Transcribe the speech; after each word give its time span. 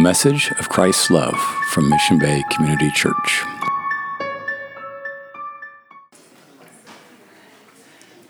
message 0.00 0.50
of 0.52 0.70
Christ's 0.70 1.10
love 1.10 1.38
from 1.72 1.90
Mission 1.90 2.18
Bay 2.18 2.42
Community 2.50 2.90
Church. 2.90 3.44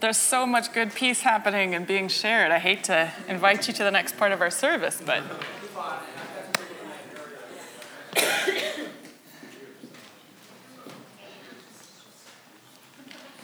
There's 0.00 0.16
so 0.16 0.46
much 0.46 0.72
good 0.72 0.92
peace 0.92 1.20
happening 1.20 1.76
and 1.76 1.86
being 1.86 2.08
shared. 2.08 2.50
I 2.50 2.58
hate 2.58 2.82
to 2.84 3.12
invite 3.28 3.68
you 3.68 3.74
to 3.74 3.84
the 3.84 3.90
next 3.92 4.16
part 4.18 4.32
of 4.32 4.40
our 4.40 4.50
service, 4.50 5.00
but. 5.04 5.22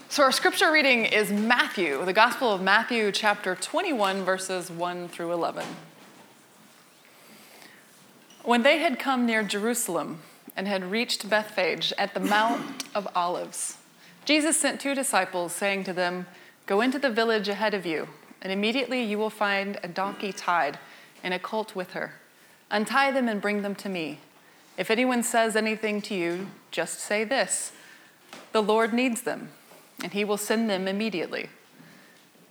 So, 0.08 0.22
our 0.22 0.32
scripture 0.32 0.72
reading 0.72 1.04
is 1.04 1.30
Matthew, 1.30 2.02
the 2.06 2.14
Gospel 2.14 2.50
of 2.50 2.62
Matthew, 2.62 3.12
chapter 3.12 3.54
21, 3.54 4.24
verses 4.24 4.70
1 4.70 5.08
through 5.08 5.30
11. 5.30 5.66
When 8.46 8.62
they 8.62 8.78
had 8.78 9.00
come 9.00 9.26
near 9.26 9.42
Jerusalem 9.42 10.20
and 10.56 10.68
had 10.68 10.92
reached 10.92 11.28
Bethphage 11.28 11.92
at 11.98 12.14
the 12.14 12.20
Mount 12.20 12.84
of 12.94 13.08
Olives, 13.12 13.76
Jesus 14.24 14.56
sent 14.56 14.80
two 14.80 14.94
disciples, 14.94 15.52
saying 15.52 15.82
to 15.82 15.92
them, 15.92 16.26
Go 16.64 16.80
into 16.80 17.00
the 17.00 17.10
village 17.10 17.48
ahead 17.48 17.74
of 17.74 17.84
you, 17.84 18.06
and 18.40 18.52
immediately 18.52 19.02
you 19.02 19.18
will 19.18 19.30
find 19.30 19.80
a 19.82 19.88
donkey 19.88 20.32
tied 20.32 20.78
and 21.24 21.34
a 21.34 21.40
colt 21.40 21.74
with 21.74 21.94
her. 21.94 22.12
Untie 22.70 23.10
them 23.10 23.28
and 23.28 23.42
bring 23.42 23.62
them 23.62 23.74
to 23.74 23.88
me. 23.88 24.20
If 24.78 24.92
anyone 24.92 25.24
says 25.24 25.56
anything 25.56 26.00
to 26.02 26.14
you, 26.14 26.46
just 26.70 27.00
say 27.00 27.24
this 27.24 27.72
The 28.52 28.62
Lord 28.62 28.94
needs 28.94 29.22
them, 29.22 29.48
and 30.04 30.12
he 30.12 30.24
will 30.24 30.36
send 30.36 30.70
them 30.70 30.86
immediately. 30.86 31.48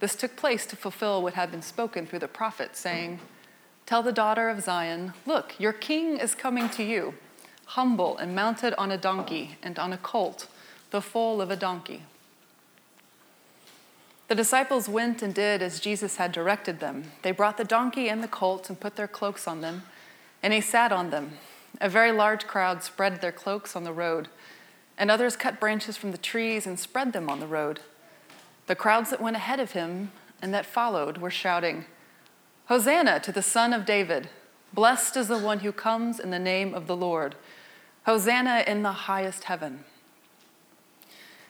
This 0.02 0.18
took 0.18 0.36
place 0.36 0.66
to 0.66 0.76
fulfill 0.76 1.24
what 1.24 1.36
had 1.36 1.52
been 1.52 1.62
spoken 1.62 2.06
through 2.06 2.20
the 2.20 2.28
prophet, 2.28 2.76
saying, 2.76 3.22
Tell 3.86 4.02
the 4.02 4.12
daughter 4.12 4.50
of 4.50 4.62
Zion, 4.62 5.14
Look, 5.26 5.60
your 5.60 5.74
king 5.74 6.18
is 6.18 6.34
coming 6.34 6.70
to 6.70 6.84
you, 6.84 7.14
humble 7.66 8.18
and 8.18 8.36
mounted 8.36 8.74
on 8.76 8.92
a 8.92 8.98
donkey 8.98 9.58
and 9.62 9.78
on 9.78 9.94
a 9.94 9.98
colt, 9.98 10.48
the 10.92 11.02
foal 11.02 11.40
of 11.40 11.52
a 11.52 11.56
donkey. 11.56 12.04
The 14.28 14.36
disciples 14.36 14.90
went 14.90 15.22
and 15.22 15.36
did 15.36 15.62
as 15.62 15.80
Jesus 15.80 16.16
had 16.16 16.32
directed 16.32 16.80
them. 16.80 17.12
They 17.22 17.32
brought 17.32 17.58
the 17.58 17.64
donkey 17.64 18.10
and 18.10 18.24
the 18.24 18.28
colt 18.28 18.70
and 18.70 18.80
put 18.80 18.96
their 18.96 19.08
cloaks 19.08 19.48
on 19.48 19.62
them, 19.62 19.84
and 20.42 20.52
he 20.52 20.62
sat 20.62 20.92
on 20.92 21.12
them. 21.12 21.34
A 21.80 21.90
very 21.90 22.12
large 22.12 22.48
crowd 22.48 22.82
spread 22.82 23.22
their 23.22 23.32
cloaks 23.32 23.76
on 23.76 23.84
the 23.84 23.94
road, 23.94 24.30
and 24.98 25.12
others 25.12 25.36
cut 25.36 25.60
branches 25.60 25.96
from 25.96 26.12
the 26.12 26.18
trees 26.18 26.66
and 26.66 26.80
spread 26.80 27.14
them 27.14 27.30
on 27.30 27.40
the 27.40 27.46
road. 27.46 27.82
The 28.66 28.76
crowds 28.76 29.12
that 29.12 29.22
went 29.22 29.36
ahead 29.36 29.60
of 29.60 29.74
him 29.74 30.12
and 30.42 30.52
that 30.56 30.66
followed 30.66 31.20
were 31.20 31.30
shouting, 31.30 31.86
Hosanna 32.68 33.20
to 33.20 33.32
the 33.32 33.44
Son 33.44 33.74
of 33.74 33.86
David. 33.86 34.30
Blessed 34.74 35.16
is 35.18 35.28
the 35.28 35.38
one 35.38 35.60
who 35.60 35.72
comes 35.72 36.20
in 36.20 36.32
the 36.32 36.40
name 36.40 36.74
of 36.74 36.88
the 36.88 36.96
Lord. 36.96 37.36
Hosanna 38.06 38.64
in 38.66 38.82
the 38.82 38.92
highest 38.92 39.46
heaven. 39.46 39.84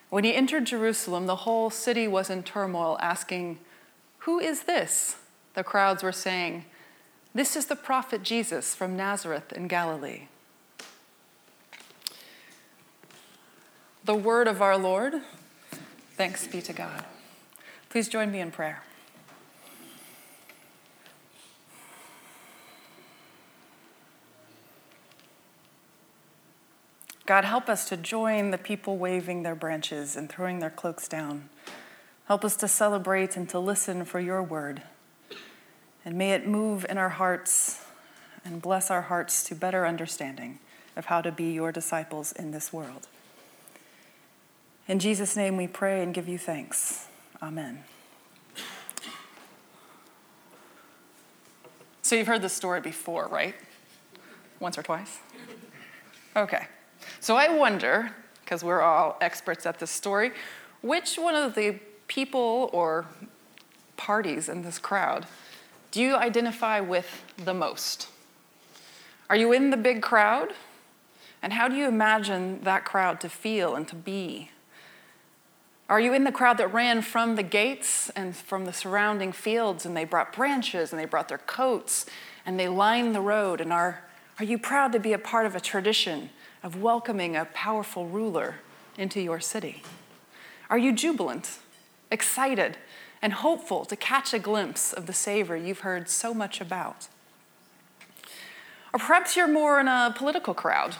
When 0.09 0.23
he 0.23 0.35
entered 0.35 0.65
Jerusalem, 0.65 1.25
the 1.25 1.37
whole 1.37 1.69
city 1.69 2.07
was 2.07 2.29
in 2.29 2.43
turmoil, 2.43 2.97
asking, 3.01 3.59
Who 4.19 4.39
is 4.39 4.63
this? 4.63 5.17
The 5.53 5.63
crowds 5.63 6.03
were 6.03 6.11
saying, 6.11 6.65
This 7.33 7.55
is 7.55 7.65
the 7.67 7.75
prophet 7.75 8.21
Jesus 8.21 8.75
from 8.75 8.97
Nazareth 8.97 9.53
in 9.53 9.67
Galilee. 9.67 10.27
The 14.03 14.15
word 14.15 14.47
of 14.47 14.61
our 14.61 14.77
Lord. 14.77 15.15
Thanks 16.15 16.45
be 16.45 16.61
to 16.61 16.73
God. 16.73 17.05
Please 17.89 18.07
join 18.07 18.31
me 18.31 18.39
in 18.39 18.51
prayer. 18.51 18.83
God, 27.25 27.43
help 27.43 27.69
us 27.69 27.89
to 27.89 27.97
join 27.97 28.51
the 28.51 28.57
people 28.57 28.97
waving 28.97 29.43
their 29.43 29.55
branches 29.55 30.15
and 30.15 30.29
throwing 30.29 30.59
their 30.59 30.69
cloaks 30.69 31.07
down. 31.07 31.49
Help 32.27 32.45
us 32.45 32.55
to 32.57 32.67
celebrate 32.67 33.35
and 33.35 33.49
to 33.49 33.59
listen 33.59 34.05
for 34.05 34.19
your 34.19 34.43
word. 34.43 34.83
And 36.03 36.15
may 36.15 36.33
it 36.33 36.47
move 36.47 36.85
in 36.87 36.97
our 36.99 37.09
hearts 37.09 37.83
and 38.43 38.61
bless 38.61 38.91
our 38.91 39.03
hearts 39.03 39.43
to 39.45 39.55
better 39.55 39.87
understanding 39.87 40.59
of 40.95 41.05
how 41.05 41.21
to 41.21 41.31
be 41.31 41.51
your 41.51 41.71
disciples 41.71 42.31
in 42.31 42.51
this 42.51 42.71
world. 42.71 43.07
In 44.87 44.99
Jesus' 44.99 45.35
name 45.35 45.57
we 45.57 45.67
pray 45.67 46.03
and 46.03 46.13
give 46.13 46.27
you 46.29 46.37
thanks. 46.37 47.07
Amen. 47.41 47.83
So 52.03 52.15
you've 52.15 52.27
heard 52.27 52.43
this 52.43 52.53
story 52.53 52.81
before, 52.81 53.27
right? 53.27 53.55
Once 54.59 54.77
or 54.77 54.83
twice? 54.83 55.17
Okay. 56.35 56.67
So 57.19 57.35
I 57.35 57.49
wonder, 57.49 58.11
because 58.43 58.63
we're 58.63 58.81
all 58.81 59.17
experts 59.21 59.65
at 59.65 59.79
this 59.79 59.91
story, 59.91 60.31
which 60.81 61.15
one 61.15 61.35
of 61.35 61.55
the 61.55 61.79
people 62.07 62.69
or 62.73 63.05
parties 63.97 64.49
in 64.49 64.61
this 64.61 64.77
crowd 64.77 65.25
do 65.95 66.01
you 66.01 66.17
identify 66.17 66.81
with 66.81 67.23
the 67.37 67.53
most? 67.53 68.09
Are 69.29 69.35
you 69.37 69.53
in 69.53 69.69
the 69.69 69.77
big 69.77 70.01
crowd? 70.01 70.51
And 71.41 71.53
how 71.53 71.69
do 71.69 71.75
you 71.77 71.87
imagine 71.87 72.59
that 72.63 72.83
crowd 72.83 73.21
to 73.21 73.29
feel 73.29 73.75
and 73.75 73.87
to 73.87 73.95
be? 73.95 74.51
Are 75.87 76.01
you 76.01 76.13
in 76.13 76.25
the 76.25 76.33
crowd 76.33 76.57
that 76.57 76.73
ran 76.73 77.01
from 77.01 77.37
the 77.37 77.43
gates 77.43 78.09
and 78.09 78.35
from 78.35 78.65
the 78.65 78.73
surrounding 78.73 79.31
fields 79.31 79.85
and 79.85 79.95
they 79.95 80.03
brought 80.03 80.33
branches 80.33 80.91
and 80.91 80.99
they 80.99 81.05
brought 81.05 81.29
their 81.29 81.37
coats 81.37 82.05
and 82.45 82.59
they 82.59 82.67
lined 82.67 83.15
the 83.15 83.21
road? 83.21 83.61
And 83.61 83.71
are, 83.71 84.03
are 84.37 84.43
you 84.43 84.57
proud 84.57 84.91
to 84.91 84.99
be 84.99 85.13
a 85.13 85.17
part 85.17 85.45
of 85.45 85.55
a 85.55 85.61
tradition 85.61 86.29
of 86.65 86.81
welcoming 86.81 87.35
a 87.35 87.45
powerful 87.45 88.07
ruler 88.07 88.55
into 88.97 89.21
your 89.21 89.39
city? 89.39 89.83
Are 90.67 90.79
you 90.79 90.91
jubilant, 90.91 91.59
excited, 92.09 92.77
and 93.21 93.33
hopeful 93.33 93.85
to 93.85 93.95
catch 93.95 94.33
a 94.33 94.39
glimpse 94.39 94.91
of 94.91 95.05
the 95.05 95.13
Savior 95.13 95.55
you've 95.55 95.81
heard 95.81 96.09
so 96.09 96.33
much 96.33 96.59
about? 96.59 97.07
Or 98.91 98.99
perhaps 98.99 99.35
you're 99.35 99.47
more 99.47 99.79
in 99.79 99.87
a 99.87 100.11
political 100.17 100.55
crowd, 100.55 100.95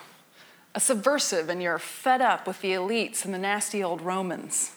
a 0.75 0.79
subversive, 0.79 1.49
and 1.49 1.63
you're 1.63 1.79
fed 1.79 2.21
up 2.21 2.45
with 2.45 2.61
the 2.61 2.73
elites 2.73 3.25
and 3.25 3.33
the 3.33 3.39
nasty 3.39 3.83
old 3.83 4.01
Romans. 4.01 4.73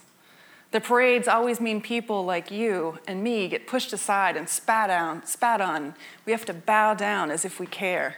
The 0.70 0.80
parades 0.80 1.28
always 1.28 1.60
mean 1.60 1.82
people 1.82 2.24
like 2.24 2.50
you 2.50 2.98
and 3.06 3.22
me 3.22 3.48
get 3.48 3.66
pushed 3.66 3.92
aside 3.92 4.38
and 4.38 4.48
spat 4.48 4.88
on, 4.88 5.26
spat 5.26 5.60
on. 5.60 5.94
We 6.24 6.32
have 6.32 6.46
to 6.46 6.54
bow 6.54 6.94
down 6.94 7.30
as 7.30 7.44
if 7.44 7.60
we 7.60 7.66
care. 7.66 8.16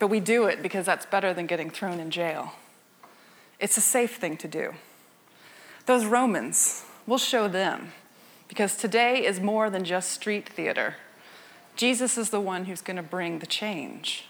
But 0.00 0.08
we 0.08 0.18
do 0.18 0.46
it 0.46 0.62
because 0.62 0.86
that's 0.86 1.06
better 1.06 1.32
than 1.32 1.46
getting 1.46 1.70
thrown 1.70 2.00
in 2.00 2.10
jail. 2.10 2.54
It's 3.60 3.76
a 3.76 3.82
safe 3.82 4.16
thing 4.16 4.38
to 4.38 4.48
do. 4.48 4.72
Those 5.84 6.06
Romans, 6.06 6.84
we'll 7.06 7.18
show 7.18 7.46
them 7.46 7.92
because 8.48 8.76
today 8.76 9.24
is 9.24 9.40
more 9.40 9.68
than 9.68 9.84
just 9.84 10.10
street 10.10 10.48
theater. 10.48 10.96
Jesus 11.76 12.16
is 12.16 12.30
the 12.30 12.40
one 12.40 12.64
who's 12.64 12.80
going 12.80 12.96
to 12.96 13.02
bring 13.02 13.38
the 13.38 13.46
change. 13.46 14.24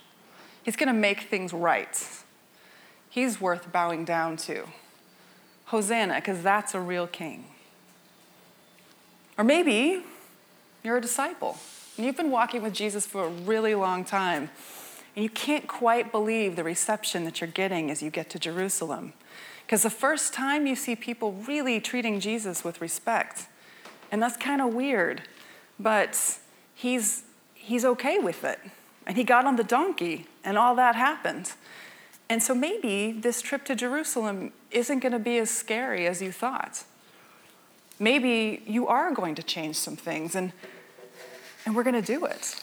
He's 0.62 0.76
going 0.76 0.88
to 0.88 0.92
make 0.92 1.22
things 1.22 1.52
right. 1.52 2.20
He's 3.08 3.40
worth 3.40 3.72
bowing 3.72 4.04
down 4.04 4.36
to. 4.38 4.64
Hosanna, 5.66 6.16
because 6.16 6.42
that's 6.42 6.74
a 6.74 6.80
real 6.80 7.06
king. 7.06 7.44
Or 9.38 9.44
maybe 9.44 10.02
you're 10.82 10.96
a 10.96 11.00
disciple 11.00 11.58
and 11.96 12.04
you've 12.04 12.16
been 12.16 12.32
walking 12.32 12.60
with 12.60 12.72
Jesus 12.72 13.06
for 13.06 13.26
a 13.26 13.28
really 13.28 13.76
long 13.76 14.04
time 14.04 14.50
and 15.14 15.22
you 15.22 15.30
can't 15.30 15.66
quite 15.66 16.12
believe 16.12 16.56
the 16.56 16.64
reception 16.64 17.24
that 17.24 17.40
you're 17.40 17.50
getting 17.50 17.90
as 17.90 18.02
you 18.02 18.10
get 18.10 18.30
to 18.30 18.38
Jerusalem. 18.38 19.12
Because 19.66 19.82
the 19.82 19.90
first 19.90 20.32
time 20.32 20.66
you 20.66 20.74
see 20.74 20.96
people 20.96 21.32
really 21.46 21.80
treating 21.80 22.20
Jesus 22.20 22.64
with 22.64 22.80
respect, 22.80 23.46
and 24.10 24.22
that's 24.22 24.36
kind 24.36 24.60
of 24.60 24.74
weird, 24.74 25.22
but 25.78 26.38
he's, 26.74 27.22
he's 27.54 27.84
okay 27.84 28.18
with 28.18 28.44
it. 28.44 28.58
And 29.06 29.16
he 29.16 29.24
got 29.24 29.46
on 29.46 29.56
the 29.56 29.64
donkey, 29.64 30.26
and 30.44 30.58
all 30.58 30.74
that 30.76 30.94
happened. 30.94 31.52
And 32.28 32.42
so 32.42 32.54
maybe 32.54 33.12
this 33.12 33.42
trip 33.42 33.64
to 33.64 33.74
Jerusalem 33.74 34.52
isn't 34.70 35.00
going 35.00 35.12
to 35.12 35.18
be 35.18 35.38
as 35.38 35.50
scary 35.50 36.06
as 36.06 36.22
you 36.22 36.30
thought. 36.30 36.84
Maybe 37.98 38.62
you 38.66 38.86
are 38.86 39.12
going 39.12 39.34
to 39.34 39.42
change 39.42 39.76
some 39.76 39.96
things, 39.96 40.34
and, 40.34 40.52
and 41.66 41.74
we're 41.74 41.82
going 41.82 42.00
to 42.00 42.02
do 42.02 42.24
it. 42.24 42.62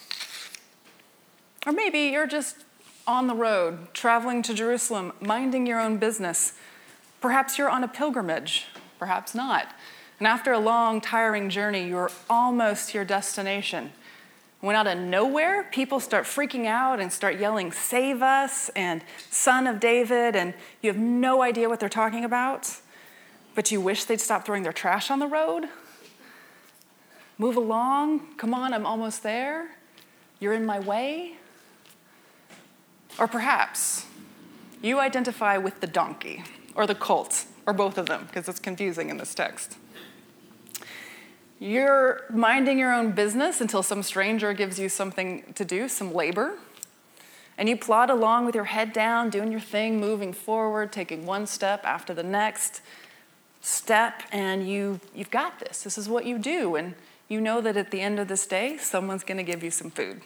Or 1.68 1.74
maybe 1.74 2.00
you're 2.00 2.28
just 2.28 2.64
on 3.06 3.28
the 3.28 3.36
road, 3.36 3.94
traveling 3.94 4.42
to 4.44 4.54
Jerusalem, 4.54 5.12
minding 5.20 5.68
your 5.68 5.82
own 5.82 5.98
business. 5.98 6.54
Perhaps 7.20 7.58
you're 7.58 7.70
on 7.70 7.84
a 7.84 7.90
pilgrimage, 7.90 8.68
perhaps 8.98 9.36
not. 9.36 9.76
And 10.20 10.28
after 10.30 10.54
a 10.54 10.60
long, 10.60 11.02
tiring 11.02 11.50
journey, 11.50 11.90
you're 11.90 12.10
almost 12.30 12.90
to 12.90 12.98
your 12.98 13.04
destination. 13.04 13.92
When 14.62 14.78
out 14.78 14.88
of 14.88 14.98
nowhere, 14.98 15.68
people 15.74 16.00
start 16.00 16.24
freaking 16.24 16.68
out 16.68 17.02
and 17.02 17.12
start 17.12 17.38
yelling, 17.38 17.74
Save 17.74 18.22
us, 18.22 18.70
and 18.70 19.04
Son 19.30 19.68
of 19.68 19.82
David, 19.82 20.38
and 20.38 20.54
you 20.82 20.90
have 20.90 20.98
no 20.98 21.42
idea 21.42 21.68
what 21.68 21.82
they're 21.82 21.90
talking 21.90 22.24
about, 22.24 22.78
but 23.56 23.72
you 23.74 23.82
wish 23.82 24.06
they'd 24.06 24.22
stop 24.22 24.46
throwing 24.46 24.64
their 24.64 24.72
trash 24.72 25.12
on 25.12 25.20
the 25.20 25.28
road. 25.28 25.66
Move 27.38 27.58
along. 27.58 28.36
Come 28.38 28.54
on, 28.54 28.74
I'm 28.74 28.86
almost 28.86 29.22
there. 29.22 29.76
You're 30.40 30.54
in 30.54 30.66
my 30.66 30.80
way. 30.80 31.38
Or 33.20 33.28
perhaps 33.28 34.06
you 34.82 35.00
identify 35.00 35.58
with 35.58 35.80
the 35.82 35.88
donkey 35.88 36.44
or 36.76 36.86
the 36.86 36.96
colt 36.96 37.46
or 37.66 37.74
both 37.74 37.98
of 37.98 38.06
them 38.06 38.26
because 38.28 38.48
it's 38.48 38.60
confusing 38.60 39.10
in 39.10 39.18
this 39.18 39.34
text. 39.34 39.78
You're 41.60 42.24
minding 42.30 42.78
your 42.78 42.94
own 42.94 43.12
business 43.12 43.62
until 43.62 43.82
some 43.82 44.04
stranger 44.04 44.54
gives 44.54 44.78
you 44.80 44.90
something 44.90 45.54
to 45.56 45.66
do, 45.66 45.90
some 45.90 46.14
labor. 46.14 46.60
And 47.58 47.68
you 47.68 47.76
plod 47.76 48.12
along 48.12 48.46
with 48.46 48.54
your 48.54 48.66
head 48.66 48.94
down, 48.94 49.32
doing 49.32 49.52
your 49.52 49.60
thing, 49.60 50.00
moving 50.00 50.32
forward, 50.32 50.92
taking 50.92 51.26
one 51.26 51.48
step 51.48 51.84
after 51.84 52.14
the 52.14 52.22
next 52.22 52.82
step, 53.62 54.22
and 54.32 54.70
you, 54.70 55.00
you've 55.16 55.32
got 55.32 55.60
this. 55.60 55.82
This 55.82 55.98
is 55.98 56.08
what 56.08 56.26
you 56.26 56.38
do. 56.38 56.76
And 56.76 56.94
you 57.28 57.42
know 57.42 57.60
that 57.62 57.76
at 57.76 57.90
the 57.90 58.00
end 58.00 58.20
of 58.20 58.28
this 58.28 58.46
day, 58.46 58.78
someone's 58.78 59.24
going 59.24 59.38
to 59.38 59.44
give 59.44 59.64
you 59.64 59.72
some 59.72 59.90
food. 59.90 60.22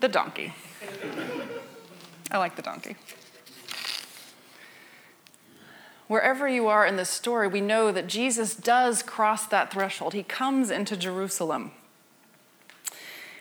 The 0.00 0.08
donkey. 0.08 0.54
I 2.30 2.38
like 2.38 2.56
the 2.56 2.62
donkey. 2.62 2.96
Wherever 6.06 6.48
you 6.48 6.66
are 6.66 6.84
in 6.86 6.96
this 6.96 7.10
story, 7.10 7.46
we 7.46 7.60
know 7.60 7.92
that 7.92 8.06
Jesus 8.06 8.56
does 8.56 9.02
cross 9.02 9.46
that 9.46 9.72
threshold. 9.72 10.12
He 10.14 10.22
comes 10.22 10.70
into 10.70 10.96
Jerusalem 10.96 11.70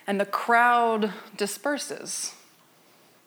and 0.06 0.20
the 0.20 0.26
crowd 0.26 1.14
disperses. 1.38 2.36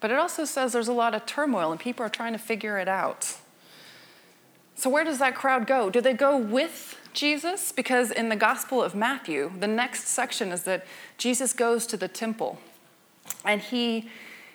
But 0.00 0.11
it 0.11 0.19
also 0.19 0.44
says 0.44 0.73
there's 0.73 0.88
a 0.88 0.93
lot 0.93 1.14
of 1.14 1.26
turmoil 1.26 1.70
and 1.70 1.81
people 1.81 2.05
are 2.05 2.11
trying 2.11 2.32
to 2.32 2.38
figure 2.38 2.78
it 2.78 2.88
out. 2.88 3.37
So, 4.75 4.90
where 4.90 5.05
does 5.05 5.19
that 5.19 5.35
crowd 5.35 5.67
go? 5.67 5.90
Do 5.90 6.00
they 6.00 6.12
go 6.12 6.37
with 6.37 6.99
Jesus? 7.12 7.73
Because 7.73 8.11
in 8.11 8.28
the 8.28 8.37
Gospel 8.37 8.82
of 8.82 8.94
Matthew, 8.94 9.52
the 9.58 9.69
next 9.69 10.08
section 10.08 10.50
is 10.50 10.64
that 10.64 10.85
Jesus 11.19 11.52
goes 11.52 11.87
to 11.87 11.96
the 11.96 12.08
temple 12.08 12.58
and 13.44 13.61
he, 13.61 14.08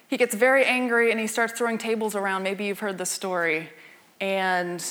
he 0.08 0.18
gets 0.18 0.34
very 0.34 0.66
angry 0.66 1.12
and 1.12 1.20
he 1.20 1.28
starts 1.28 1.54
throwing 1.54 1.78
tables 1.78 2.16
around. 2.16 2.44
Maybe 2.44 2.66
you've 2.66 2.80
heard 2.80 2.98
the 2.98 3.06
story. 3.06 3.70
And, 4.20 4.84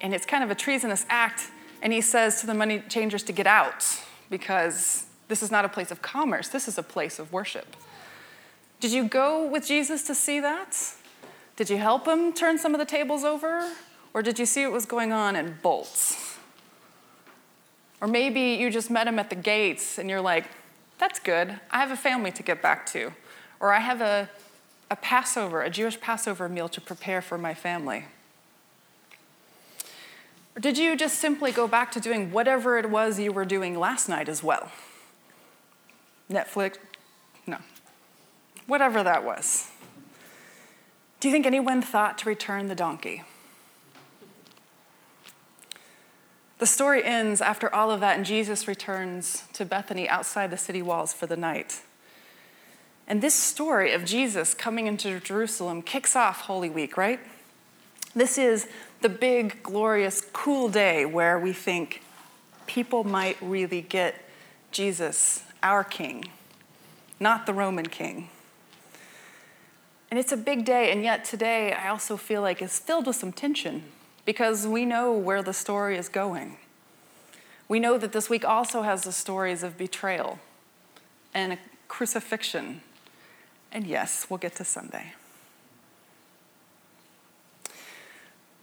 and 0.00 0.14
it's 0.14 0.26
kind 0.26 0.44
of 0.44 0.50
a 0.50 0.54
treasonous 0.54 1.06
act. 1.08 1.50
And 1.82 1.92
he 1.92 2.00
says 2.00 2.40
to 2.40 2.46
the 2.46 2.54
money 2.54 2.80
changers 2.88 3.22
to 3.24 3.32
get 3.32 3.46
out 3.46 3.84
because 4.30 5.06
this 5.28 5.42
is 5.42 5.50
not 5.50 5.64
a 5.64 5.68
place 5.68 5.90
of 5.90 6.02
commerce, 6.02 6.48
this 6.48 6.68
is 6.68 6.78
a 6.78 6.82
place 6.82 7.18
of 7.18 7.32
worship. 7.32 7.76
Did 8.80 8.92
you 8.92 9.04
go 9.04 9.46
with 9.46 9.66
Jesus 9.66 10.02
to 10.04 10.14
see 10.14 10.40
that? 10.40 10.76
Did 11.56 11.70
you 11.70 11.78
help 11.78 12.06
him 12.06 12.32
turn 12.32 12.58
some 12.58 12.74
of 12.74 12.78
the 12.78 12.86
tables 12.86 13.24
over? 13.24 13.72
Or 14.14 14.22
did 14.22 14.38
you 14.38 14.46
see 14.46 14.64
what 14.64 14.72
was 14.72 14.86
going 14.86 15.12
on 15.12 15.36
in 15.36 15.58
bolts? 15.62 16.36
Or 18.00 18.06
maybe 18.06 18.54
you 18.54 18.70
just 18.70 18.90
met 18.90 19.06
him 19.08 19.18
at 19.18 19.28
the 19.28 19.36
gates 19.36 19.98
and 19.98 20.08
you're 20.08 20.20
like, 20.20 20.44
that's 20.98 21.18
good. 21.18 21.60
I 21.70 21.78
have 21.78 21.90
a 21.90 21.96
family 21.96 22.32
to 22.32 22.42
get 22.42 22.60
back 22.60 22.86
to. 22.86 23.12
Or 23.60 23.72
I 23.72 23.80
have 23.80 24.00
a, 24.00 24.28
a 24.90 24.96
Passover, 24.96 25.62
a 25.62 25.70
Jewish 25.70 26.00
Passover 26.00 26.48
meal 26.48 26.68
to 26.68 26.80
prepare 26.80 27.22
for 27.22 27.38
my 27.38 27.54
family. 27.54 28.06
Or 30.56 30.60
did 30.60 30.76
you 30.76 30.96
just 30.96 31.18
simply 31.18 31.52
go 31.52 31.68
back 31.68 31.92
to 31.92 32.00
doing 32.00 32.32
whatever 32.32 32.78
it 32.78 32.90
was 32.90 33.18
you 33.18 33.32
were 33.32 33.44
doing 33.44 33.78
last 33.78 34.08
night 34.08 34.28
as 34.28 34.42
well? 34.42 34.70
Netflix, 36.30 36.76
no. 37.46 37.58
Whatever 38.66 39.02
that 39.02 39.24
was. 39.24 39.70
Do 41.20 41.28
you 41.28 41.32
think 41.32 41.46
anyone 41.46 41.80
thought 41.80 42.18
to 42.18 42.28
return 42.28 42.68
the 42.68 42.74
donkey? 42.74 43.24
The 46.58 46.66
story 46.66 47.04
ends 47.04 47.40
after 47.40 47.72
all 47.72 47.90
of 47.92 48.00
that, 48.00 48.16
and 48.16 48.26
Jesus 48.26 48.66
returns 48.66 49.44
to 49.52 49.64
Bethany 49.64 50.08
outside 50.08 50.50
the 50.50 50.56
city 50.56 50.82
walls 50.82 51.12
for 51.12 51.26
the 51.26 51.36
night. 51.36 51.82
And 53.06 53.22
this 53.22 53.34
story 53.34 53.92
of 53.92 54.04
Jesus 54.04 54.54
coming 54.54 54.88
into 54.88 55.20
Jerusalem 55.20 55.82
kicks 55.82 56.16
off 56.16 56.42
Holy 56.42 56.68
Week, 56.68 56.96
right? 56.96 57.20
This 58.14 58.36
is 58.36 58.66
the 59.02 59.08
big, 59.08 59.62
glorious, 59.62 60.20
cool 60.32 60.68
day 60.68 61.04
where 61.06 61.38
we 61.38 61.52
think 61.52 62.02
people 62.66 63.04
might 63.04 63.36
really 63.40 63.80
get 63.80 64.16
Jesus 64.72 65.44
our 65.62 65.84
king, 65.84 66.24
not 67.20 67.46
the 67.46 67.54
Roman 67.54 67.86
king. 67.86 68.30
And 70.10 70.18
it's 70.18 70.32
a 70.32 70.36
big 70.36 70.64
day, 70.64 70.90
and 70.90 71.04
yet 71.04 71.24
today 71.24 71.72
I 71.72 71.88
also 71.88 72.16
feel 72.16 72.42
like 72.42 72.60
it's 72.60 72.80
filled 72.80 73.06
with 73.06 73.16
some 73.16 73.30
tension 73.30 73.84
because 74.24 74.66
we 74.66 74.84
know 74.84 75.12
where 75.12 75.42
the 75.42 75.52
story 75.52 75.96
is 75.96 76.08
going. 76.08 76.58
We 77.68 77.80
know 77.80 77.98
that 77.98 78.12
this 78.12 78.30
week 78.30 78.44
also 78.44 78.82
has 78.82 79.02
the 79.02 79.12
stories 79.12 79.62
of 79.62 79.76
betrayal 79.76 80.38
and 81.34 81.58
crucifixion. 81.86 82.80
And 83.70 83.86
yes, 83.86 84.26
we'll 84.28 84.38
get 84.38 84.54
to 84.56 84.64
Sunday. 84.64 85.12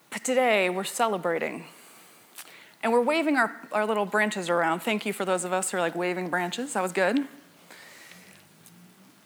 But 0.09 0.23
today 0.23 0.69
we're 0.69 0.83
celebrating 0.85 1.65
and 2.81 2.93
we're 2.93 3.01
waving 3.01 3.35
our, 3.35 3.51
our 3.71 3.85
little 3.85 4.05
branches 4.05 4.47
around. 4.47 4.81
Thank 4.81 5.05
you 5.05 5.11
for 5.11 5.25
those 5.25 5.43
of 5.43 5.51
us 5.51 5.71
who 5.71 5.77
are 5.77 5.81
like 5.81 5.95
waving 5.95 6.29
branches. 6.29 6.73
That 6.73 6.83
was 6.83 6.91
good. 6.91 7.27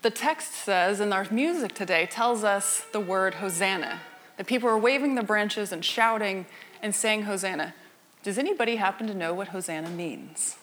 The 0.02 0.10
text 0.10 0.54
says, 0.54 1.02
and 1.02 1.14
our 1.14 1.28
music 1.30 1.76
today 1.76 2.06
tells 2.06 2.46
us 2.46 2.86
the 2.94 3.02
word 3.02 3.36
Hosanna. 3.36 4.00
That 4.40 4.48
people 4.48 4.70
are 4.70 4.78
waving 4.78 5.16
the 5.16 5.22
branches 5.22 5.74
and 5.74 5.84
shouting 5.84 6.46
and 6.82 6.96
saying 6.96 7.24
Hosanna. 7.24 7.74
Does 8.24 8.38
anybody 8.38 8.78
happen 8.78 9.06
to 9.08 9.14
know 9.14 9.34
what 9.34 9.50
Hosanna 9.50 9.90
means? 9.90 10.56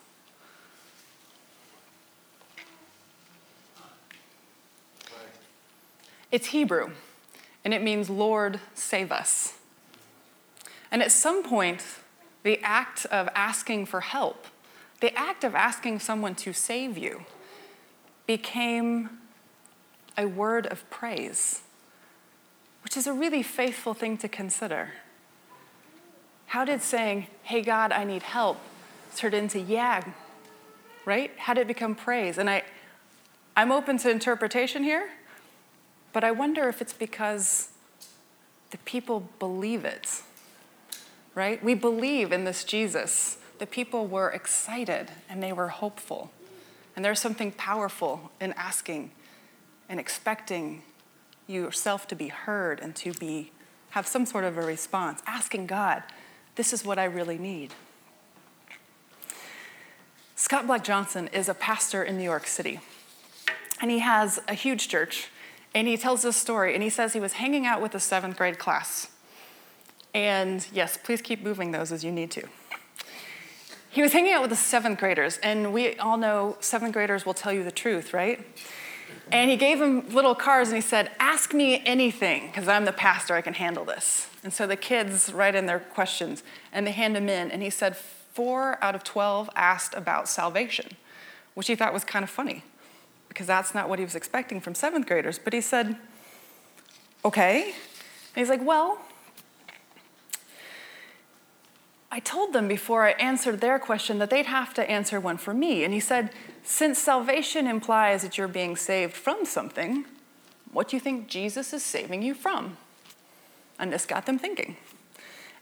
It's 6.33 6.47
Hebrew, 6.47 6.93
and 7.67 7.75
it 7.75 7.83
means 7.83 8.09
Lord, 8.09 8.61
save 8.73 9.13
us. 9.13 9.59
And 10.91 11.03
at 11.03 11.13
some 11.13 11.43
point, 11.43 11.85
the 12.45 12.59
act 12.63 13.05
of 13.05 13.29
asking 13.35 13.85
for 13.85 14.01
help, 14.01 14.47
the 15.03 15.15
act 15.15 15.45
of 15.45 15.55
asking 15.55 15.99
someone 15.99 16.35
to 16.37 16.55
save 16.55 16.97
you, 16.97 17.27
became 18.27 19.19
a 20.17 20.25
word 20.25 20.65
of 20.65 20.89
praise, 20.89 21.61
is 22.97 23.07
a 23.07 23.13
really 23.13 23.43
faithful 23.43 23.95
thing 23.95 24.17
to 24.19 24.29
consider. 24.29 24.91
How 26.47 26.65
did 26.65 26.83
saying, 26.83 27.27
Hey 27.43 27.63
God, 27.63 27.93
I 27.93 28.05
need 28.05 28.23
help, 28.23 28.59
turn 29.17 29.35
into, 29.35 29.61
Yeah, 29.61 30.03
right? 31.05 31.31
How 31.37 31.55
did 31.55 31.63
it 31.63 31.69
become 31.69 31.95
praise? 31.95 32.39
And 32.39 32.49
I, 32.49 32.63
I'm 33.57 33.73
open 33.73 33.99
to 33.99 34.11
interpretation 34.11 34.83
here, 34.83 35.09
but 36.13 36.25
I 36.25 36.31
wonder 36.31 36.69
if 36.69 36.81
it's 36.81 36.93
because 36.93 37.71
the 38.71 38.79
people 38.79 39.29
believe 39.39 39.85
it 39.85 40.23
right? 41.37 41.63
We 41.63 41.75
believe 41.75 42.33
in 42.33 42.43
this 42.43 42.65
Jesus. 42.65 43.39
The 43.59 43.67
people 43.67 44.09
were 44.09 44.31
excited 44.31 45.13
and 45.29 45.41
they 45.41 45.53
were 45.53 45.69
hopeful. 45.69 46.33
And 46.97 47.05
there's 47.05 47.21
something 47.21 47.53
powerful 47.53 48.33
in 48.41 48.53
asking 48.55 49.13
and 49.89 50.01
expecting 50.01 50.83
yourself 51.47 52.07
to 52.09 52.15
be 52.15 52.29
heard 52.29 52.81
and 52.81 52.95
to 52.97 53.13
be 53.13 53.53
have 53.91 54.07
some 54.07 54.27
sort 54.27 54.45
of 54.45 54.59
a 54.59 54.63
response, 54.63 55.23
asking 55.27 55.67
God, 55.67 56.03
this 56.57 56.73
is 56.73 56.85
what 56.85 56.99
I 56.99 57.05
really 57.05 57.39
need. 57.39 57.73
Scott 60.35 60.67
Black 60.67 60.85
Johnson 60.85 61.29
is 61.29 61.49
a 61.49 61.55
pastor 61.55 62.03
in 62.03 62.19
New 62.19 62.25
York 62.25 62.47
City. 62.47 62.81
And 63.81 63.91
he 63.91 64.01
has 64.01 64.39
a 64.49 64.55
huge 64.55 64.89
church. 64.89 65.29
And 65.75 65.89
he 65.89 65.97
tells 65.97 66.23
this 66.23 66.37
story. 66.37 66.75
And 66.75 66.83
he 66.83 66.91
says 66.91 67.15
he 67.15 67.21
was 67.21 67.35
hanging 67.35 67.67
out 67.67 67.81
with 67.81 67.95
a 67.95 68.01
seventh 68.01 68.37
grade 68.37 68.59
class. 68.59 69.09
And 70.13 70.67
yes, 70.73 70.99
please 71.03 71.23
keep 71.23 71.43
moving 71.43 71.73
those 71.73 71.93
as 71.93 72.05
you 72.05 72.13
need 72.13 72.31
to. 72.33 72.43
He 73.97 74.03
was 74.03 74.13
hanging 74.13 74.35
out 74.35 74.43
with 74.43 74.51
the 74.51 74.57
seventh 74.57 74.99
graders, 74.99 75.39
and 75.43 75.73
we 75.73 75.97
all 75.97 76.19
know 76.19 76.59
seventh 76.61 76.93
graders 76.93 77.25
will 77.25 77.33
tell 77.33 77.51
you 77.51 77.65
the 77.65 77.71
truth, 77.71 78.13
right? 78.13 78.45
And 79.33 79.51
he 79.51 79.57
gave 79.57 79.81
them 79.81 80.09
little 80.11 80.35
cards 80.35 80.69
and 80.69 80.77
he 80.77 80.83
said, 80.83 81.11
Ask 81.19 81.53
me 81.53 81.83
anything, 81.85 82.47
because 82.47 82.69
I'm 82.69 82.85
the 82.85 82.93
pastor, 82.93 83.35
I 83.35 83.41
can 83.41 83.55
handle 83.55 83.85
this. 83.85 84.29
And 84.45 84.53
so 84.53 84.67
the 84.67 84.77
kids 84.77 85.33
write 85.33 85.55
in 85.55 85.67
their 85.67 85.81
questions 85.81 86.45
and 86.73 86.87
they 86.87 86.93
hand 86.93 87.17
them 87.17 87.29
in. 87.29 87.51
And 87.51 87.63
he 87.63 87.71
said, 87.71 87.97
Four 87.97 88.79
out 88.83 88.95
of 88.95 89.03
12 89.03 89.51
asked 89.57 89.95
about 89.95 90.29
salvation, 90.29 90.93
which 91.55 91.67
he 91.67 91.75
thought 91.75 91.93
was 91.93 92.05
kind 92.05 92.23
of 92.23 92.31
funny, 92.31 92.63
because 93.29 93.47
that's 93.47 93.75
not 93.75 93.89
what 93.89 93.99
he 93.99 94.05
was 94.05 94.15
expecting 94.15 94.61
from 94.61 94.75
seventh 94.75 95.07
graders. 95.07 95.39
But 95.39 95.53
he 95.53 95.61
said, 95.61 95.97
Okay. 97.25 97.65
And 97.65 97.75
he's 98.37 98.49
like, 98.49 98.65
Well, 98.65 99.01
I 102.11 102.21
told 102.21 102.53
them 102.53 102.69
before 102.69 103.05
I 103.05 103.11
answered 103.13 103.61
their 103.61 103.79
question 103.79 104.19
that 104.19 104.31
they'd 104.31 104.47
have 104.47 104.73
to 104.75 104.91
answer 104.91 105.19
one 105.19 105.39
for 105.39 105.53
me. 105.53 105.85
And 105.85 105.93
he 105.93 106.01
said, 106.01 106.31
Since 106.63 106.99
salvation 106.99 107.67
implies 107.67 108.23
that 108.23 108.39
you're 108.39 108.49
being 108.49 108.77
saved 108.77 109.15
from 109.15 109.45
something, 109.45 110.05
what 110.73 110.89
do 110.89 110.97
you 110.97 111.01
think 111.01 111.29
Jesus 111.29 111.73
is 111.73 111.83
saving 111.83 112.23
you 112.23 112.35
from? 112.35 112.77
And 113.79 113.93
this 113.93 114.07
got 114.07 114.27
them 114.27 114.39
thinking. 114.39 114.77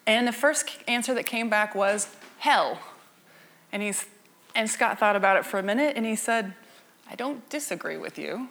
And 0.06 0.28
the 0.28 0.32
first 0.32 0.70
answer 0.86 1.14
that 1.14 1.24
came 1.24 1.48
back 1.48 1.74
was 1.74 2.14
hell. 2.38 2.78
And, 3.72 3.82
he's, 3.82 4.06
and 4.54 4.68
Scott 4.68 4.98
thought 4.98 5.16
about 5.16 5.36
it 5.36 5.46
for 5.46 5.58
a 5.58 5.62
minute 5.62 5.96
and 5.96 6.04
he 6.04 6.14
said, 6.14 6.54
I 7.10 7.14
don't 7.14 7.48
disagree 7.48 7.96
with 7.96 8.18
you. 8.18 8.48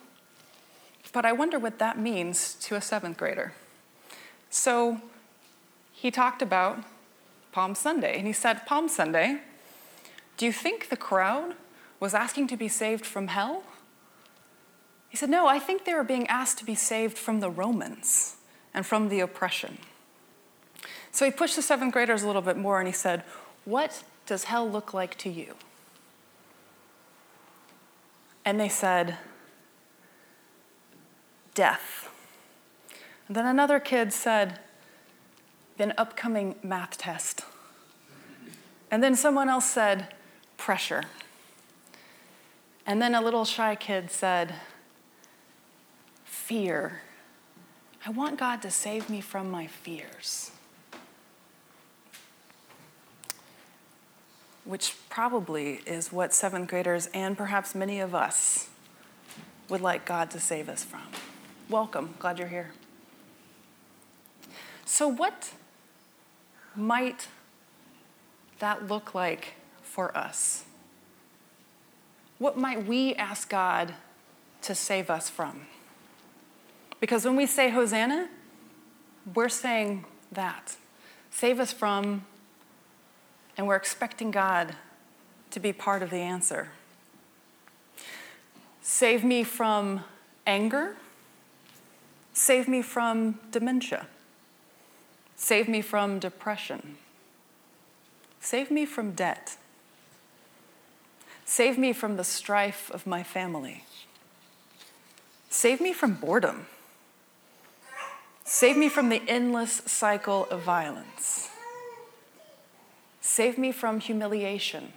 But 1.12 1.26
I 1.26 1.32
wonder 1.32 1.60
what 1.60 1.80
that 1.80 2.00
means 2.00 2.56
to 2.62 2.76
a 2.76 2.82
seventh 2.82 3.18
grader. 3.18 3.54
So 4.50 5.00
he 5.92 6.10
talked 6.10 6.42
about 6.42 6.84
Palm 7.54 7.76
Sunday, 7.76 8.18
and 8.18 8.28
he 8.28 8.34
said, 8.34 8.66
Palm 8.66 8.90
Sunday, 8.90 9.40
do 10.36 10.46
you 10.46 10.52
think 10.52 10.90
the 10.90 10.98
crowd 10.98 11.54
was 12.00 12.14
asking 12.14 12.48
to 12.48 12.58
be 12.58 12.68
saved 12.68 13.06
from 13.06 13.28
hell? 13.28 13.64
He 15.08 15.16
said, 15.16 15.30
No, 15.30 15.48
I 15.48 15.60
think 15.60 15.86
they 15.86 15.94
were 15.94 16.04
being 16.04 16.28
asked 16.28 16.58
to 16.58 16.66
be 16.66 16.76
saved 16.76 17.18
from 17.18 17.40
the 17.40 17.52
Romans 17.52 18.38
and 18.74 18.86
from 18.86 19.08
the 19.08 19.20
oppression. 19.20 19.78
So 21.12 21.26
he 21.26 21.32
pushed 21.32 21.56
the 21.56 21.62
seventh 21.62 21.94
graders 21.94 22.24
a 22.24 22.28
little 22.28 22.42
bit 22.42 22.58
more 22.58 22.80
and 22.80 22.88
he 22.88 22.94
said, 22.94 23.24
What 23.66 24.04
does 24.26 24.46
hell 24.46 24.70
look 24.70 24.94
like 24.94 25.16
to 25.20 25.30
you? 25.30 25.54
And 28.44 28.60
they 28.60 28.70
said, 28.70 29.18
Death. 31.54 32.10
And 33.28 33.38
then 33.38 33.46
another 33.46 33.80
kid 33.80 34.12
said, 34.12 34.60
An 35.80 35.94
upcoming 35.98 36.56
math 36.64 36.98
test. 36.98 37.44
And 38.92 39.02
then 39.02 39.16
someone 39.16 39.50
else 39.50 39.66
said, 39.66 40.14
Pressure. 40.56 41.04
And 42.86 43.02
then 43.02 43.16
a 43.16 43.22
little 43.22 43.46
shy 43.46 43.76
kid 43.76 44.12
said, 44.12 44.56
Fear. 46.26 47.02
I 48.06 48.10
want 48.10 48.38
God 48.38 48.62
to 48.64 48.72
save 48.72 49.10
me 49.10 49.22
from 49.22 49.50
my 49.50 49.68
fears. 49.68 50.52
Which 54.66 54.96
probably 55.10 55.82
is 55.86 56.12
what 56.12 56.34
seventh 56.34 56.70
graders 56.70 57.10
and 57.14 57.38
perhaps 57.38 57.74
many 57.74 58.00
of 58.00 58.14
us 58.14 58.70
would 59.70 59.82
like 59.82 60.06
God 60.06 60.30
to 60.32 60.40
save 60.40 60.70
us 60.70 60.84
from. 60.84 61.02
Welcome, 61.70 62.14
glad 62.20 62.40
you're 62.40 62.48
here. 62.48 62.72
So, 64.86 65.08
what 65.08 65.54
might 66.76 67.28
that 68.60 68.88
look 68.88 69.14
like 69.14 69.54
for 69.82 70.16
us? 70.18 70.66
What 72.38 72.58
might 72.58 72.86
we 72.86 73.16
ask 73.16 73.50
God 73.50 73.94
to 74.64 74.76
save 74.76 75.10
us 75.10 75.30
from? 75.30 75.68
Because 77.00 77.26
when 77.26 77.36
we 77.36 77.46
say 77.46 77.70
Hosanna, 77.70 78.30
we're 79.36 79.50
saying 79.50 80.06
that. 80.32 80.76
Save 81.32 81.60
us 81.60 81.74
from, 81.74 82.26
and 83.58 83.68
we're 83.68 83.76
expecting 83.76 84.32
God 84.32 84.76
to 85.52 85.60
be 85.60 85.74
part 85.74 86.02
of 86.02 86.10
the 86.10 86.18
answer. 86.18 86.70
Save 88.82 89.24
me 89.24 89.44
from 89.44 90.04
anger. 90.46 90.96
Save 92.34 92.68
me 92.68 92.82
from 92.82 93.40
dementia. 93.52 94.08
Save 95.36 95.68
me 95.68 95.82
from 95.82 96.20
depression. 96.20 96.98
Save 98.40 98.72
me 98.72 98.86
from 98.86 99.12
debt. 99.12 99.58
Save 101.46 101.78
me 101.78 101.94
from 101.94 102.18
the 102.18 102.24
strife 102.24 102.90
of 102.92 103.06
my 103.06 103.24
family. 103.24 103.86
Save 105.50 105.82
me 105.82 105.94
from 105.94 106.16
boredom. 106.16 106.66
Save 108.44 108.78
me 108.78 108.90
from 108.90 109.10
the 109.10 109.22
endless 109.28 109.82
cycle 109.86 110.46
of 110.50 110.62
violence. 110.62 111.50
Save 113.22 113.58
me 113.58 113.72
from 113.72 114.00
humiliation. 114.00 114.94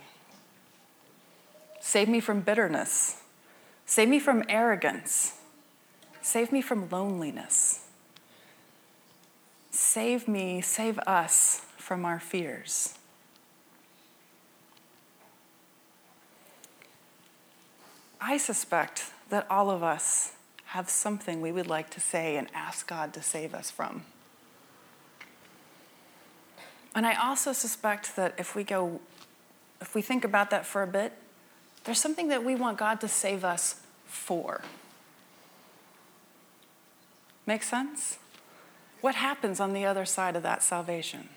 Save 1.81 2.09
me 2.09 2.21
from 2.21 2.41
bitterness. 2.41 3.23
Save 3.87 4.09
me 4.09 4.19
from 4.19 4.43
arrogance. 4.49 5.39
Save 6.21 6.51
me 6.51 6.61
from 6.61 6.89
loneliness. 6.91 7.86
Save 9.77 10.27
me, 10.27 10.63
save 10.63 10.99
us 11.01 11.61
from 11.77 12.07
our 12.07 12.19
fears. 12.19 12.95
I 18.19 18.39
suspect 18.39 19.13
that 19.29 19.47
all 19.51 19.71
of 19.71 19.83
us 19.83 20.33
have 20.69 20.89
something 20.89 21.43
we 21.43 21.53
would 21.53 21.67
like 21.67 21.91
to 21.91 22.01
say 22.01 22.39
and 22.39 22.49
ask 22.55 22.89
God 22.89 23.13
to 23.13 23.23
save 23.23 23.53
us 23.55 23.71
from. 23.71 24.05
And 26.95 27.07
I 27.07 27.13
also 27.15 27.53
suspect 27.53 28.17
that 28.17 28.33
if 28.39 28.55
we 28.57 28.65
go, 28.65 28.99
if 29.83 29.95
we 29.95 30.01
think 30.01 30.25
about 30.25 30.49
that 30.49 30.65
for 30.65 30.83
a 30.83 30.87
bit, 30.87 31.13
there's 31.85 32.01
something 32.01 32.29
that 32.29 32.43
we 32.43 32.55
want 32.55 32.79
God 32.79 32.99
to 33.03 33.09
save 33.09 33.45
us 33.45 33.83
for. 34.07 34.63
Make 37.45 37.63
sense? 37.63 38.17
What 39.01 39.15
happens 39.15 39.61
on 39.61 39.73
the 39.73 39.85
other 39.85 40.05
side 40.05 40.37
of 40.37 40.43
that 40.43 40.63
salvation? 40.63 41.29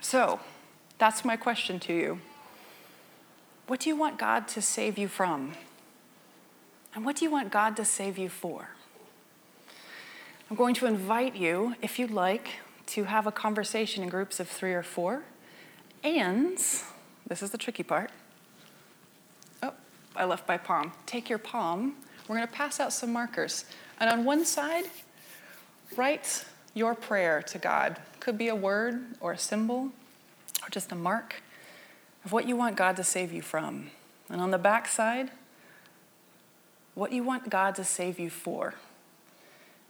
So, 0.00 0.40
that's 0.98 1.24
my 1.24 1.36
question 1.36 1.78
to 1.80 1.92
you. 1.92 2.20
What 3.66 3.80
do 3.80 3.88
you 3.88 3.96
want 3.96 4.18
God 4.18 4.46
to 4.48 4.62
save 4.62 4.96
you 4.96 5.08
from? 5.08 5.54
And 6.94 7.04
what 7.04 7.16
do 7.16 7.24
you 7.24 7.30
want 7.30 7.50
God 7.50 7.76
to 7.76 7.84
save 7.84 8.16
you 8.16 8.28
for? 8.28 8.70
I'm 10.48 10.56
going 10.56 10.74
to 10.76 10.86
invite 10.86 11.34
you, 11.34 11.74
if 11.82 11.98
you'd 11.98 12.12
like, 12.12 12.48
to 12.86 13.04
have 13.04 13.26
a 13.26 13.32
conversation 13.32 14.04
in 14.04 14.08
groups 14.08 14.38
of 14.38 14.48
three 14.48 14.72
or 14.72 14.84
four. 14.84 15.24
And 16.04 16.56
this 17.26 17.42
is 17.42 17.50
the 17.50 17.58
tricky 17.58 17.82
part. 17.82 18.10
Oh, 19.62 19.72
I 20.14 20.24
left 20.24 20.46
my 20.46 20.56
palm. 20.56 20.92
Take 21.04 21.28
your 21.28 21.38
palm. 21.38 21.96
We're 22.28 22.36
going 22.36 22.46
to 22.46 22.52
pass 22.52 22.78
out 22.78 22.92
some 22.92 23.12
markers. 23.12 23.64
And 23.98 24.08
on 24.08 24.24
one 24.24 24.44
side, 24.44 24.84
write 25.94 26.44
your 26.74 26.94
prayer 26.94 27.42
to 27.42 27.58
God. 27.58 27.98
Could 28.20 28.38
be 28.38 28.48
a 28.48 28.54
word 28.54 29.04
or 29.20 29.32
a 29.32 29.38
symbol 29.38 29.92
or 30.62 30.68
just 30.70 30.90
a 30.92 30.96
mark 30.96 31.42
of 32.24 32.32
what 32.32 32.48
you 32.48 32.56
want 32.56 32.76
God 32.76 32.96
to 32.96 33.04
save 33.04 33.32
you 33.32 33.42
from. 33.42 33.90
And 34.28 34.40
on 34.40 34.50
the 34.50 34.58
back 34.58 34.88
side, 34.88 35.30
what 36.94 37.12
you 37.12 37.22
want 37.22 37.50
God 37.50 37.74
to 37.76 37.84
save 37.84 38.18
you 38.18 38.30
for. 38.30 38.74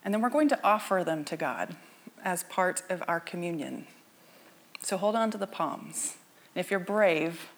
And 0.05 0.13
then 0.13 0.21
we're 0.21 0.31
going 0.31 0.49
to 0.49 0.61
offer 0.63 1.03
them 1.05 1.25
to 1.25 1.37
God 1.37 1.77
as 2.23 2.43
part 2.45 2.83
of 2.91 3.03
our 3.09 3.21
communion. 3.21 3.87
So 4.83 4.97
hold 4.97 5.17
on 5.17 5.31
to 5.31 5.39
the 5.39 5.47
palms. 5.47 6.17
And 6.55 6.61
if 6.61 6.71
you're 6.71 6.81
brave, 6.81 7.49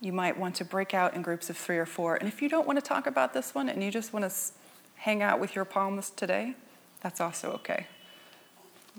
you 0.00 0.12
might 0.12 0.38
want 0.38 0.54
to 0.56 0.64
break 0.64 0.94
out 0.94 1.14
in 1.14 1.22
groups 1.22 1.50
of 1.50 1.56
three 1.56 1.78
or 1.78 1.86
four. 1.86 2.16
And 2.16 2.26
if 2.26 2.40
you 2.40 2.48
don't 2.48 2.66
want 2.66 2.78
to 2.78 2.84
talk 2.84 3.06
about 3.06 3.34
this 3.34 3.54
one 3.54 3.68
and 3.68 3.82
you 3.84 3.90
just 3.90 4.12
want 4.12 4.24
to 4.24 4.34
hang 4.96 5.22
out 5.22 5.38
with 5.38 5.54
your 5.54 5.64
palms 5.64 6.10
today, 6.10 6.54
that's 7.00 7.20
also 7.20 7.52
okay. 7.52 7.86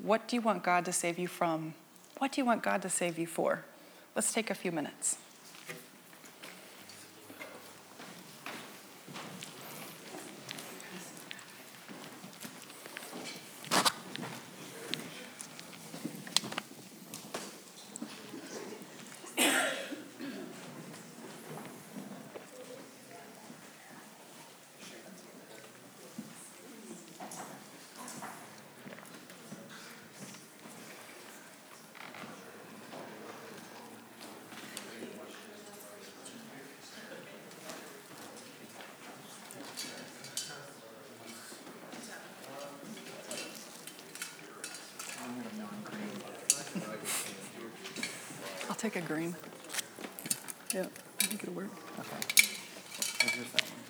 What 0.01 0.27
do 0.27 0.35
you 0.35 0.41
want 0.41 0.63
God 0.63 0.85
to 0.85 0.93
save 0.93 1.19
you 1.19 1.27
from? 1.27 1.73
What 2.17 2.31
do 2.31 2.41
you 2.41 2.45
want 2.45 2.63
God 2.63 2.81
to 2.83 2.89
save 2.89 3.17
you 3.19 3.27
for? 3.27 3.63
Let's 4.15 4.33
take 4.33 4.49
a 4.49 4.55
few 4.55 4.71
minutes. 4.71 5.17
Take 48.81 48.95
a 48.95 49.01
green. 49.01 49.35
Yeah, 50.73 50.87
I 51.19 51.25
think 51.25 51.43
it'll 51.43 51.53
work. 51.53 51.69
Okay. 51.99 53.80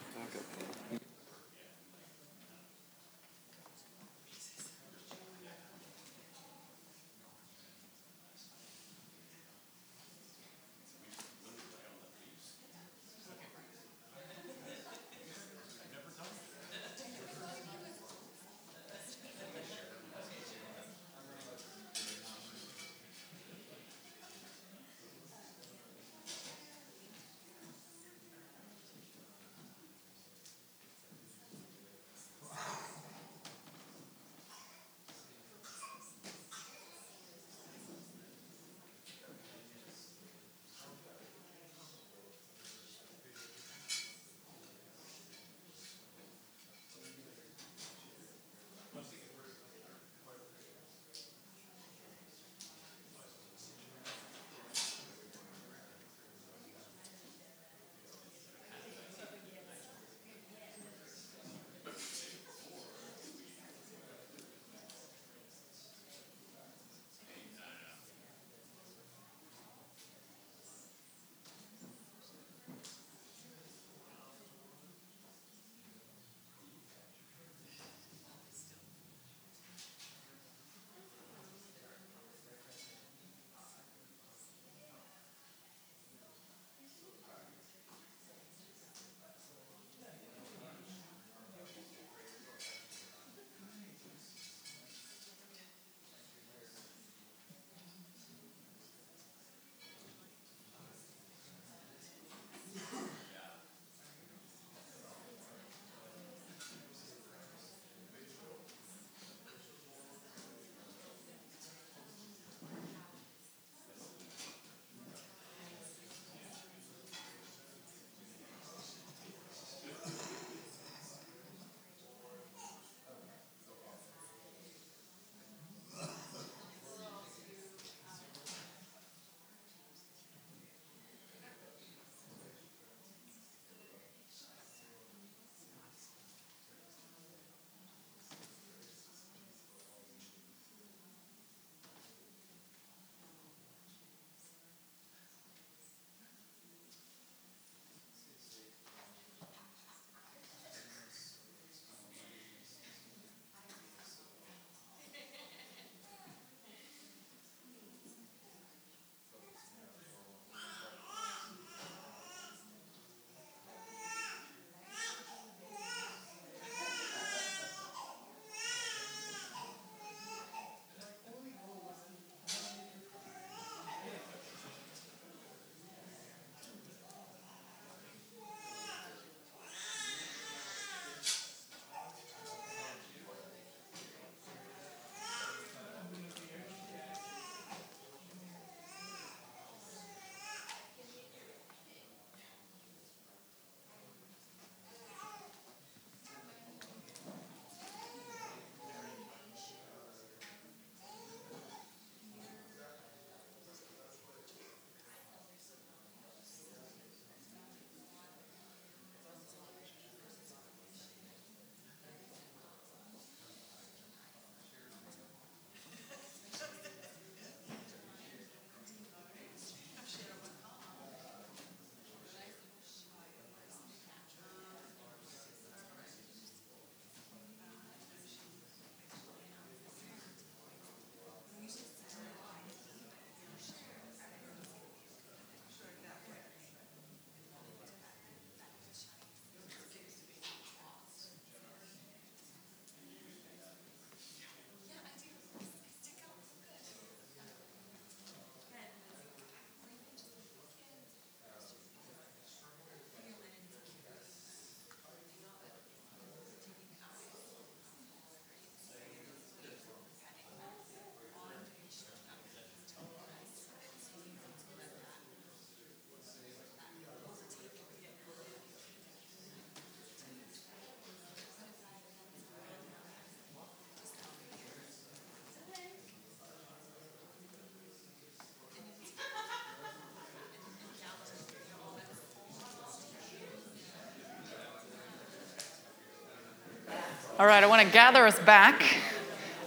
All 287.42 287.48
right, 287.48 287.64
I 287.64 287.66
want 287.66 287.82
to 287.82 287.92
gather 287.92 288.28
us 288.28 288.38
back. 288.38 288.84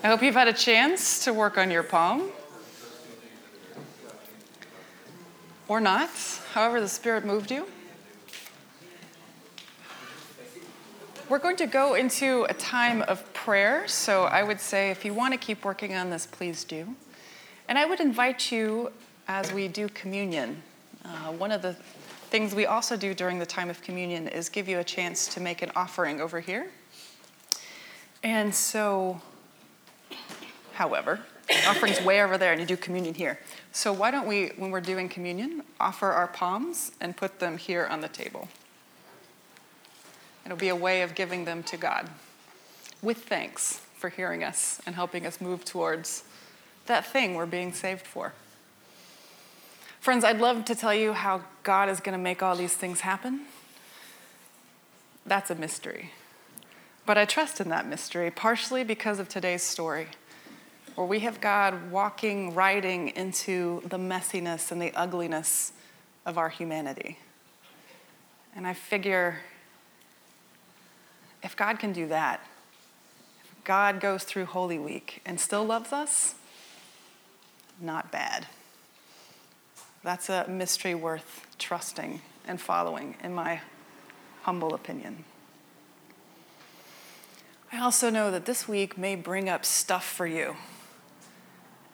I 0.05 0.07
hope 0.07 0.23
you've 0.23 0.37
had 0.37 0.47
a 0.47 0.53
chance 0.53 1.25
to 1.25 1.33
work 1.33 1.59
on 1.59 1.73
your 1.73 1.83
palm. 1.83 2.31
Or 5.67 5.81
not, 5.81 6.09
however, 6.53 6.81
the 6.81 6.87
Spirit 6.87 7.25
moved 7.25 7.51
you. 7.51 7.67
We're 11.29 11.41
going 11.41 11.57
to 11.57 11.67
go 11.67 11.95
into 11.95 12.47
a 12.49 12.55
time 12.55 13.03
of 13.03 13.35
prayer, 13.35 13.89
so 13.89 14.23
I 14.23 14.45
would 14.45 14.61
say 14.61 14.93
if 14.93 15.05
you 15.05 15.13
want 15.13 15.35
to 15.35 15.39
keep 15.39 15.65
working 15.65 15.95
on 15.95 16.11
this, 16.11 16.27
please 16.27 16.63
do. 16.63 16.95
And 17.69 17.77
I 17.77 17.87
would 17.87 17.99
invite 17.99 18.53
you 18.53 18.93
as 19.27 19.53
we 19.53 19.67
do 19.67 19.89
communion. 19.89 20.63
Uh, 21.05 21.33
one 21.33 21.51
of 21.51 21.61
the 21.61 21.73
things 22.31 22.55
we 22.55 22.67
also 22.67 22.97
do 22.97 23.15
during 23.15 23.41
the 23.41 23.47
time 23.47 23.69
of 23.69 23.83
communion 23.83 24.29
is 24.29 24.49
give 24.49 24.69
you 24.69 24.79
a 24.79 24.85
chance 24.85 25.27
to 25.35 25.41
make 25.41 25.61
an 25.61 25.73
offering 25.75 26.21
over 26.21 26.39
here. 26.39 26.69
And 28.25 28.55
so, 28.55 29.21
however, 30.73 31.21
offering's 31.69 32.01
way 32.01 32.23
over 32.23 32.39
there 32.39 32.53
and 32.53 32.61
you 32.61 32.67
do 32.67 32.77
communion 32.77 33.15
here. 33.15 33.39
So 33.71 33.93
why 33.93 34.11
don't 34.11 34.27
we, 34.27 34.49
when 34.57 34.71
we're 34.71 34.81
doing 34.81 35.11
communion, 35.11 35.63
offer 35.79 36.11
our 36.11 36.27
palms 36.27 36.93
and 37.03 37.15
put 37.15 37.39
them 37.39 37.59
here 37.59 37.87
on 37.87 38.01
the 38.01 38.09
table? 38.09 38.49
It'll 40.47 40.57
be 40.57 40.71
a 40.71 40.77
way 40.77 41.03
of 41.03 41.15
giving 41.15 41.45
them 41.45 41.63
to 41.65 41.77
God 41.77 42.09
with 43.03 43.25
thanks 43.25 43.83
for 43.99 44.09
hearing 44.09 44.43
us 44.43 44.81
and 44.87 44.95
helping 44.95 45.27
us 45.27 45.39
move 45.39 45.67
towards 45.67 46.25
that 46.87 47.05
thing 47.07 47.35
we're 47.35 47.45
being 47.45 47.75
saved 47.75 48.07
for. 48.07 48.33
Friends, 50.01 50.25
I'd 50.25 50.41
love 50.41 50.65
to 50.67 50.75
tell 50.75 50.95
you 50.95 51.13
how 51.13 51.43
God 51.63 51.91
is 51.91 52.01
going 52.01 52.17
to 52.17 52.23
make 52.23 52.43
all 52.43 52.57
these 52.57 52.75
things 52.75 53.01
happen. 53.01 53.43
That's 55.27 55.51
a 55.51 55.55
mystery. 55.55 56.13
But 57.07 57.19
I 57.19 57.25
trust 57.27 57.61
in 57.61 57.69
that 57.69 57.87
mystery, 57.87 58.31
partially 58.31 58.83
because 58.83 59.19
of 59.19 59.29
today's 59.29 59.63
story, 59.63 60.09
where 60.95 61.07
we 61.07 61.21
have 61.21 61.41
God 61.41 61.91
walking, 61.91 62.55
riding 62.55 63.09
into 63.11 63.83
the 63.87 63.99
messiness 63.99 64.73
and 64.73 64.81
the 64.81 64.93
ugliness 64.95 65.73
of 66.25 66.39
our 66.39 66.49
humanity. 66.49 67.19
And 68.57 68.67
I 68.67 68.73
figure 68.73 69.41
if 71.43 71.55
God 71.55 71.79
can 71.79 71.93
do 71.93 72.09
that, 72.09 72.41
if 73.53 73.65
God 73.65 74.01
goes 74.01 74.25
through 74.25 74.47
Holy 74.47 74.79
Week 74.79 75.21
and 75.27 75.39
still 75.39 75.65
loves 75.65 75.93
us, 75.93 76.37
not 77.81 78.11
bad. 78.11 78.47
That's 80.03 80.31
a 80.31 80.47
mystery 80.49 80.95
worth 80.95 81.47
trusting 81.59 82.23
and 82.47 82.61
following, 82.61 83.17
in 83.23 83.35
my 83.35 83.61
humble 84.43 84.75
opinion. 84.75 85.25
I 87.75 87.81
also 87.81 88.09
know 88.09 88.31
that 88.31 88.45
this 88.47 88.69
week 88.69 88.97
may 88.97 89.17
bring 89.17 89.49
up 89.49 89.65
stuff 89.65 90.05
for 90.05 90.29
you. 90.29 90.55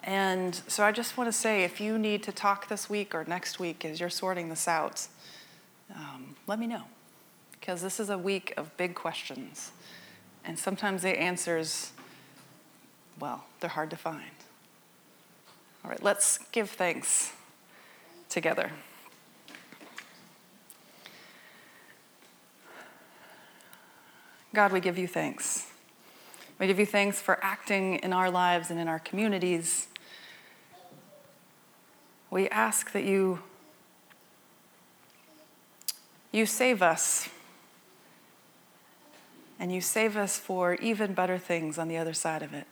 And 0.04 0.54
so 0.68 0.84
I 0.84 0.92
just 0.92 1.16
want 1.16 1.28
to 1.28 1.32
say 1.32 1.64
if 1.64 1.80
you 1.80 1.96
need 1.96 2.22
to 2.24 2.32
talk 2.32 2.68
this 2.68 2.90
week 2.90 3.14
or 3.14 3.24
next 3.24 3.58
week 3.58 3.82
as 3.86 3.98
you're 3.98 4.10
sorting 4.10 4.50
this 4.50 4.68
out, 4.68 5.08
um, 5.96 6.36
let 6.46 6.58
me 6.58 6.66
know 6.66 6.82
because 7.52 7.80
this 7.80 7.98
is 7.98 8.10
a 8.10 8.18
week 8.18 8.52
of 8.58 8.76
big 8.76 8.94
questions. 8.94 9.72
And 10.44 10.58
sometimes 10.58 11.00
the 11.00 11.18
answers, 11.18 11.92
well, 13.18 13.46
they're 13.60 13.70
hard 13.70 13.88
to 13.88 13.96
find. 13.96 14.20
All 15.82 15.90
right, 15.90 16.02
let's 16.02 16.36
give 16.52 16.68
thanks 16.68 17.32
together. 18.28 18.70
God, 24.52 24.72
we 24.72 24.80
give 24.80 24.98
you 24.98 25.08
thanks. 25.08 25.69
We 26.60 26.66
give 26.66 26.78
you 26.78 26.84
thanks 26.84 27.18
for 27.22 27.42
acting 27.42 27.94
in 28.00 28.12
our 28.12 28.30
lives 28.30 28.70
and 28.70 28.78
in 28.78 28.86
our 28.86 28.98
communities. 28.98 29.88
We 32.28 32.50
ask 32.50 32.92
that 32.92 33.04
you 33.04 33.40
you 36.32 36.44
save 36.44 36.82
us 36.82 37.30
and 39.58 39.72
you 39.72 39.80
save 39.80 40.18
us 40.18 40.38
for 40.38 40.74
even 40.74 41.14
better 41.14 41.38
things 41.38 41.78
on 41.78 41.88
the 41.88 41.96
other 41.96 42.12
side 42.12 42.42
of 42.42 42.52
it. 42.52 42.66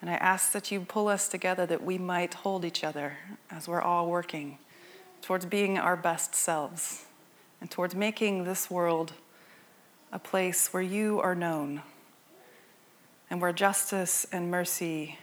And 0.00 0.10
I 0.10 0.14
ask 0.14 0.50
that 0.50 0.72
you 0.72 0.80
pull 0.80 1.06
us 1.06 1.28
together 1.28 1.66
that 1.66 1.84
we 1.84 1.96
might 1.96 2.34
hold 2.34 2.64
each 2.64 2.82
other 2.82 3.18
as 3.52 3.68
we're 3.68 3.80
all 3.80 4.10
working 4.10 4.58
towards 5.22 5.46
being 5.46 5.78
our 5.78 5.96
best 5.96 6.34
selves 6.34 7.04
and 7.60 7.70
towards 7.70 7.94
making 7.94 8.42
this 8.42 8.68
world 8.68 9.12
a 10.12 10.18
place 10.18 10.72
where 10.72 10.82
you 10.82 11.20
are 11.20 11.36
known 11.36 11.80
and 13.34 13.42
where 13.42 13.52
justice 13.52 14.24
and 14.30 14.48
mercy 14.48 15.18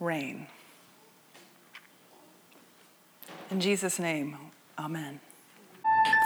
reign. 0.00 0.46
In 3.50 3.60
Jesus' 3.60 3.98
name, 3.98 4.38
amen. 4.78 5.20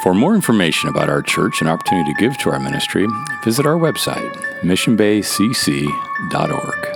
For 0.04 0.14
more 0.14 0.36
information 0.36 0.88
about 0.88 1.08
our 1.08 1.22
church 1.22 1.60
and 1.60 1.68
opportunity 1.68 2.14
to 2.14 2.20
give 2.20 2.38
to 2.38 2.50
our 2.50 2.60
ministry, 2.60 3.04
visit 3.42 3.66
our 3.66 3.74
website, 3.74 4.32
missionbaycc.org. 4.60 6.95